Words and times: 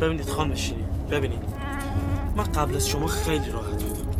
ببینید 0.00 0.28
خان 0.28 0.50
بشینید 0.50 1.08
ببینید. 1.10 1.42
من 2.36 2.44
قبل 2.44 2.76
از 2.76 2.88
شما 2.88 3.06
خیلی 3.06 3.50
راحت 3.50 3.82
بودم. 3.82 4.10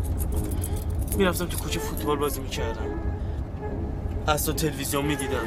می‌رفتم 1.19 1.46
تو 1.46 1.58
کوچه 1.58 1.80
فوتبال 1.80 2.19
بازی 2.19 2.40
می‌کردم. 2.40 2.87
از 4.27 4.46
تو 4.46 4.53
تلویزیون 4.53 5.04
می‌دیدم. 5.04 5.46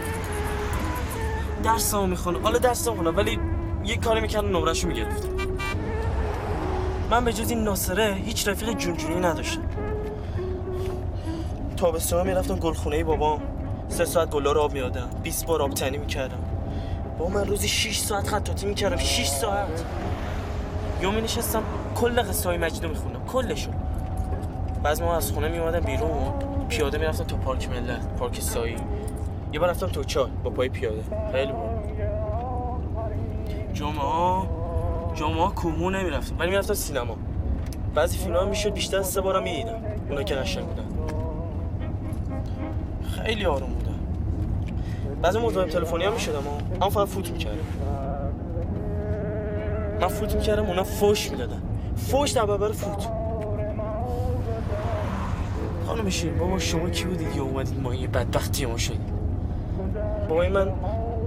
درسمو 1.64 2.08
می‌خونم 2.08 2.44
حالا 2.44 2.58
درس 2.58 2.88
نخونم 2.88 3.18
ولی 3.18 3.40
یه 3.86 3.98
کاری 3.98 4.22
می‌کردم 4.22 4.58
نمرشو 4.58 4.88
می‌گرفتم. 4.88 5.30
من 7.12 7.26
به 7.26 7.34
جز 7.34 7.50
این 7.50 7.64
ناصره 7.64 8.14
هیچ 8.14 8.48
رفیق 8.48 8.74
جونجونی 8.74 9.16
نداشتم. 9.16 9.62
تابستون 11.78 12.28
می‌رفتم 12.28 12.56
گلخونه 12.56 13.04
بابام. 13.04 13.42
سه 13.90 14.06
ساعت 14.06 14.30
گلا 14.30 14.52
رو 14.52 14.62
آب 14.62 14.74
میادم 14.74 15.10
20 15.24 15.46
بار 15.46 15.62
آب 15.62 15.74
تنی 15.74 15.98
می‌کردم. 15.98 16.38
با 17.20 17.30
من 17.30 17.46
روزی 17.46 17.68
6 17.68 17.98
ساعت 17.98 18.28
خطاطی 18.28 18.66
می‌کردم. 18.66 18.98
6 18.98 19.28
ساعت. 19.28 19.86
یا 21.02 21.12
می 21.12 21.22
نشستم 21.22 21.64
کل 21.96 22.22
قصه 22.22 22.50
های 22.50 22.58
مجید 22.58 22.84
رو 22.84 22.90
میخوندم. 22.90 23.26
کلشو. 23.28 23.72
بعض 24.84 25.02
ما 25.02 25.16
از 25.16 25.32
خونه 25.32 25.48
میومدم 25.48 25.80
بیرون. 25.80 26.34
پیاده 26.70 26.98
می‌رفتم 26.98 27.24
تا 27.24 27.36
پارک 27.36 27.70
ملت 27.70 28.08
پارک 28.20 28.42
سایی. 28.42 28.76
یه 29.54 29.60
بار 29.60 29.70
رفتم 29.70 29.88
تو 29.88 30.04
چال 30.04 30.30
با 30.44 30.50
پای 30.50 30.70
پیاده. 30.70 31.04
خیلی 31.32 31.52
بود 31.52 31.70
جمعه 33.74 34.44
جمعه 35.16 35.48
کومو 35.48 35.90
نمی‌رفتم. 35.90 36.36
ولی 36.40 36.50
می‌رفتم 36.50 36.74
سینما. 36.74 37.16
بعضی 37.96 38.18
فیلم 38.18 38.36
ها 38.36 38.46
می‌شد 38.46 38.74
بیشتر 38.74 39.02
سه 39.02 39.22
بارم 39.22 39.44
می‌دیدم. 39.44 39.82
اونا 40.10 40.24
که 40.24 40.36
قشنگ 40.36 40.66
بودن. 40.66 40.86
خیلی 43.10 43.46
آروم 43.46 43.70
بودم 43.70 43.83
بعضی 45.24 45.40
مزاحم 45.40 45.70
تلفنی 45.70 46.04
هم 46.04 46.14
می‌شدم 46.14 46.44
اما 46.82 46.90
فقط 46.90 47.08
فوت 47.08 47.32
می‌کردم. 47.32 47.58
من 50.02 50.08
فوت 50.08 50.36
می‌کردم 50.36 50.66
اونا 50.66 50.84
فوش 50.84 51.32
می‌دادن. 51.32 51.62
فوش 51.98 52.32
در 52.32 52.46
برابر 52.46 52.72
فوت. 52.72 53.08
خانم 55.88 56.10
شیر 56.10 56.32
بابا 56.34 56.60
شما 56.60 56.90
کی 56.90 57.06
بودید؟ 57.06 57.36
یا 57.36 57.44
اومدید 57.44 57.80
ما 57.82 57.96
یه 57.96 58.08
بدبختی 58.08 58.66
ما 58.66 58.78
شدید 58.78 59.14
بابای 60.30 60.50
من 60.50 60.70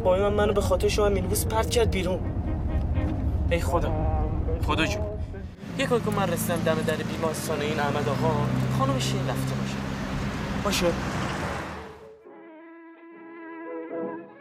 بابای 0.04 0.22
من 0.22 0.32
منو 0.32 0.52
به 0.52 0.60
خاطر 0.60 0.88
شما 0.88 1.08
مینیبوس 1.08 1.46
پرت 1.46 1.70
کرد 1.70 1.90
بیرون. 1.90 2.18
ای 3.50 3.60
خدا 3.60 3.92
خدا 4.66 4.86
جو 4.86 4.98
یه 5.78 5.86
کار 5.86 6.00
که 6.00 6.10
من 6.10 6.28
رسیدم 6.32 6.56
دم 6.66 6.74
در 6.86 6.96
بیمارستان 6.96 7.60
این 7.60 7.80
احمد 7.80 8.08
آقا. 8.08 8.34
خانم 8.78 8.98
شیر 8.98 9.20
رفته 9.20 9.54
باشه. 9.54 9.76
باشه. 10.64 10.86
Thank 13.90 14.02
you. 14.02 14.35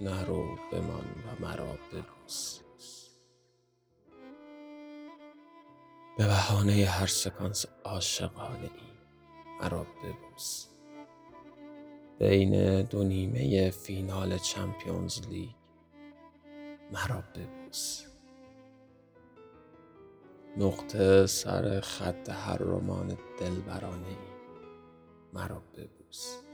نرو 0.00 0.56
بمان 0.72 1.04
و 1.04 1.42
مرا 1.42 1.78
ببوس 1.92 2.60
به 6.18 6.26
بهانه 6.26 6.86
هر 6.86 7.06
سکانس 7.06 7.66
عاشقانه 7.84 8.62
ای 8.62 8.70
مرا 9.60 9.84
ببوس 9.84 10.66
بین 12.18 12.82
دو 12.82 13.04
نیمه 13.04 13.70
فینال 13.70 14.38
چمپیونز 14.38 15.28
لیگ 15.28 15.50
مرا 16.92 17.22
ببوس 17.34 18.04
نقطه 20.56 21.26
سر 21.26 21.80
خط 21.80 22.30
هر 22.30 22.58
رمان 22.58 23.18
دلبرانه 23.40 24.08
ای 24.08 24.16
مرا 25.32 25.62
ببوس 25.76 26.47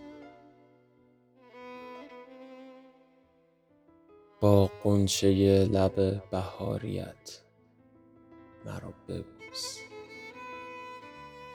قنچه 4.82 5.64
لب 5.64 6.22
بهاریت 6.30 7.40
مرا 8.64 8.94
ببوس. 9.08 9.78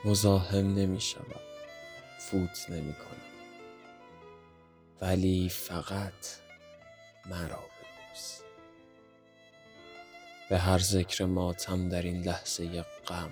مزاحم 0.04 0.74
نمی 0.74 1.00
شود 1.00 1.40
فوت 2.18 2.70
نمی 2.70 2.92
کنم 2.94 3.30
ولی 5.00 5.48
فقط 5.48 6.26
مرا 7.26 7.58
ببوس. 7.58 8.40
به 10.50 10.58
هر 10.58 10.78
ذکر 10.78 11.24
ماتم 11.24 11.88
در 11.88 12.02
این 12.02 12.22
لحظه 12.22 12.84
غم 13.06 13.30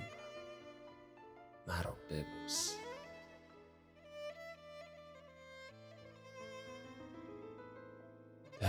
مرا 1.66 1.96
ببوس. 2.10 2.77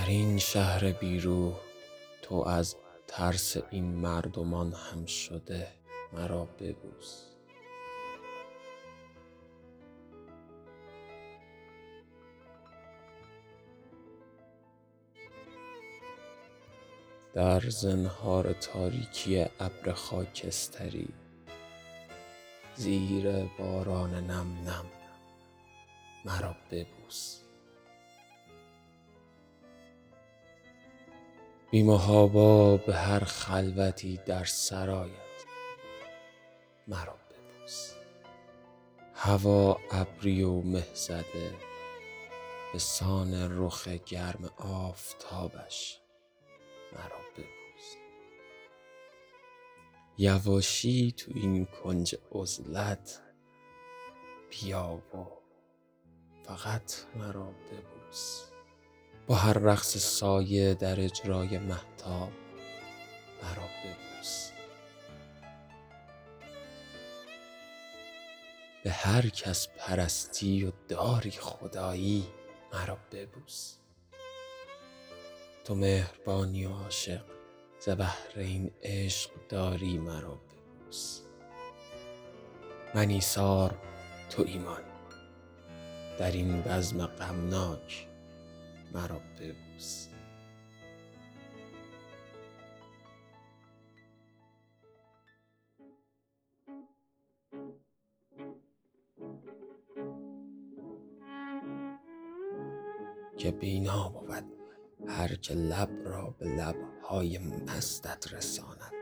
این 0.10 0.38
شهر 0.38 0.92
بیروح 0.92 1.54
تو 2.22 2.36
از 2.36 2.76
ترس 3.08 3.58
این 3.72 3.96
مردمان 3.96 4.74
هم 4.74 5.06
شده 5.06 5.68
مرا 6.14 6.46
ببوس. 6.46 7.24
در 17.34 17.60
زنهار 17.60 18.54
تاریکی 18.54 19.46
ابر 19.60 19.92
خاکستری 19.94 21.10
زیر 22.76 23.32
باران 23.60 24.14
نم 24.14 24.70
نم 24.70 24.86
مرا 26.26 26.56
ببوس. 26.72 27.49
بیمهابا 31.72 32.78
به 32.78 32.96
هر 32.96 33.20
خلوتی 33.20 34.20
در 34.26 34.46
سرایت 34.46 35.46
مرا 36.88 37.16
ببوس 37.30 37.94
هوا 39.14 39.78
ابری 39.92 40.44
و 40.44 40.62
مه 40.62 40.88
زده 40.94 41.56
به 42.74 42.80
سان 42.80 43.60
رخ 43.60 43.88
گرم 43.88 44.46
آفتابش. 44.58 46.00
مرا 46.94 47.20
ببوس 47.38 47.96
یواشی 50.18 51.12
تو 51.12 51.32
این 51.36 51.66
کنج 51.66 52.16
عزلت 52.32 53.22
بیا 54.50 55.02
و 55.14 55.18
فقط 56.44 56.94
مرا 57.16 57.52
ببوس 57.52 58.49
با 59.30 59.36
هر 59.36 59.54
رقص 59.54 59.98
سایه 59.98 60.74
در 60.74 61.02
اجرای 61.02 61.58
محتاب 61.58 62.32
مرا 63.44 63.68
ببوس 63.84 64.50
به 68.84 68.92
هر 68.92 69.30
کس 69.30 69.68
پرستی 69.78 70.66
و 70.66 70.72
داری 70.88 71.32
خدایی 71.32 72.28
مرا 72.74 72.98
ببوس. 73.12 73.76
تو 75.66 75.76
مهربانی 75.76 76.66
و 76.66 76.74
عاشق 76.74 77.26
ز 77.80 77.90
بهر 77.90 78.34
این 78.36 78.72
عشق 78.84 79.32
داری 79.50 79.98
مرا 79.98 80.36
ببوس. 80.36 81.22
من 82.96 83.10
ایثار 83.10 83.78
تو 84.30 84.44
ایمان. 84.48 84.82
در 86.20 86.32
این 86.32 86.62
بزم 86.62 87.06
غمناک 87.06 88.09
مرا 88.94 89.22
ببوس. 89.40 90.08
که 103.38 103.52
بینا 103.52 104.10
بود 104.10 104.44
هر 105.08 105.36
که 105.36 105.54
لب 105.54 105.90
را 106.06 106.36
به 106.40 106.46
لبهای 106.46 107.38
مستت 107.38 108.34
رساند. 108.34 108.94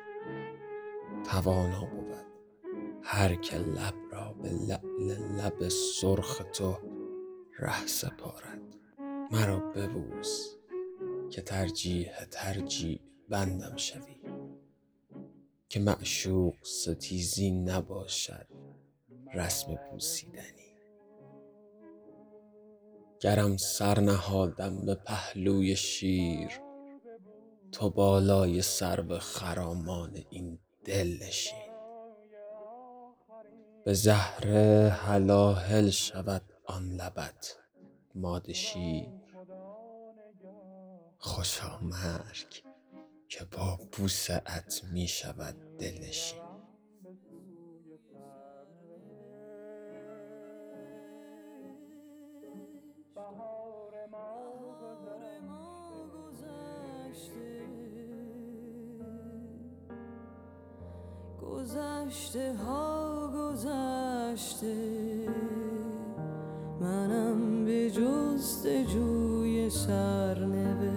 توانا 1.25 1.85
بود 1.85 2.25
هر 3.03 3.35
که 3.35 3.57
لب 3.57 3.95
را 4.11 4.33
به 4.33 4.49
لعل 4.49 5.17
لب 5.37 5.67
سرخ 5.69 6.41
تو 6.53 6.77
ره 7.59 7.85
سپارد. 7.85 8.76
مرا 9.31 9.59
ببوس 9.59 10.55
که 11.31 11.41
ترجیح 11.41 12.25
ترجیع 12.31 12.99
بندم 13.29 13.77
شوی 13.77 14.21
که 15.69 15.79
معشوق 15.79 16.55
ستیزی 16.63 17.51
نباشد 17.51 18.47
رسم 19.33 19.79
بوسیدنی 19.91 20.77
گرم 23.19 23.57
سر 23.57 23.99
نهادم 23.99 24.85
به 24.85 24.95
پهلوی 24.95 25.75
شیر 25.75 26.51
تو 27.71 27.89
بالای 27.89 28.61
سرو 28.61 29.19
خرامان 29.19 30.23
این 30.29 30.59
دل 30.85 31.17
نشین. 31.23 31.67
به 33.85 33.93
زهر 33.93 34.47
هلاهل 34.87 35.89
شود 35.89 36.41
آن 36.65 36.91
لبت 36.91 37.57
ماده 38.17 38.53
شیر 38.53 39.09
خوشا 41.17 41.79
مرگ 41.81 42.63
که 43.27 43.45
با 43.45 43.79
بوسه 43.91 44.41
ات 44.45 44.83
می 44.83 45.07
شود 45.07 45.55
دلنشین. 45.77 46.41
گذشته 61.41 62.53
ها 62.53 63.27
گذشته. 63.35 64.75
منم 66.87 67.65
به 67.65 67.91
جستجوی 67.91 69.69
سرنوشت. 69.69 70.96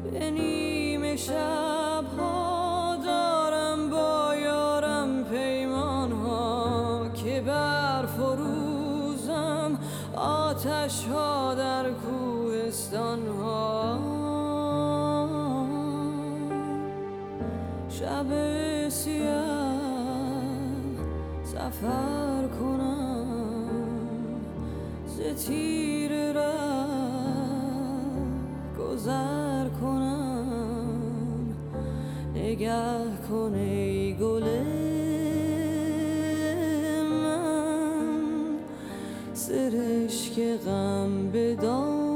به 0.03 0.31
نیمه 0.31 1.15
شب 1.15 2.03
ها 2.17 2.95
دارم 3.05 3.89
با 3.89 4.35
یارم 4.35 5.23
پیمان 5.23 6.11
ها 6.11 7.09
که 7.13 7.41
بر 7.41 8.05
فروزم 8.05 9.79
آتش 10.15 11.05
ها 11.05 11.55
در 11.55 11.91
کوهستان 11.91 13.27
ها 13.27 13.99
شب 17.89 18.25
سیاه 18.89 19.79
سفر 21.43 22.47
کنم. 22.59 22.78
ز 22.78 22.78
تیر 25.33 26.11
ره 26.31 26.53
گذر 28.79 29.67
کنم. 29.81 31.55
نگه 32.35 32.93
کن 33.29 33.53
ای 33.53 34.13
گل 34.13 34.43
من. 37.23 38.59
سرشک 39.33 40.39
غم 40.65 41.31
به 41.31 41.55
دام 41.55 42.08